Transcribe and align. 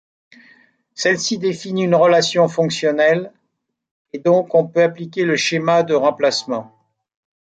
Celle-ci 0.95 1.37
définit 1.37 1.83
une 1.83 1.93
relation 1.93 2.47
fonctionnelle, 2.47 3.31
et 4.13 4.17
donc 4.17 4.55
on 4.55 4.65
peut 4.67 4.81
appliquer 4.81 5.25
le 5.25 5.35
schéma 5.35 5.83
de 5.83 5.93
remplacement. 5.93 6.75